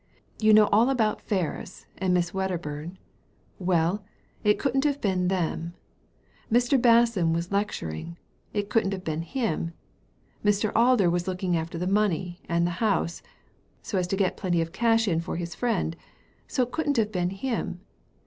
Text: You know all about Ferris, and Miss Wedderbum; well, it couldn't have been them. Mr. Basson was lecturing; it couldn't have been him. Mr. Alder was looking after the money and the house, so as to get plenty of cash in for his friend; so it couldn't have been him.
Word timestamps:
You 0.39 0.51
know 0.51 0.65
all 0.71 0.89
about 0.89 1.21
Ferris, 1.21 1.85
and 1.99 2.11
Miss 2.11 2.33
Wedderbum; 2.33 2.97
well, 3.59 4.03
it 4.43 4.57
couldn't 4.57 4.83
have 4.83 4.99
been 4.99 5.27
them. 5.27 5.75
Mr. 6.51 6.81
Basson 6.81 7.33
was 7.35 7.51
lecturing; 7.51 8.17
it 8.51 8.67
couldn't 8.67 8.93
have 8.93 9.03
been 9.03 9.21
him. 9.21 9.73
Mr. 10.43 10.71
Alder 10.75 11.07
was 11.11 11.27
looking 11.27 11.55
after 11.55 11.77
the 11.77 11.85
money 11.85 12.41
and 12.49 12.65
the 12.65 12.71
house, 12.81 13.21
so 13.83 13.99
as 13.99 14.07
to 14.07 14.17
get 14.17 14.37
plenty 14.37 14.59
of 14.59 14.71
cash 14.73 15.07
in 15.07 15.21
for 15.21 15.35
his 15.35 15.53
friend; 15.53 15.95
so 16.47 16.63
it 16.63 16.71
couldn't 16.71 16.97
have 16.97 17.11
been 17.11 17.29
him. 17.29 17.81